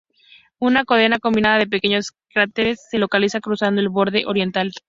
[0.57, 4.71] Una cadena combinada de pequeños cráteres se localiza cruzando el borde oriental.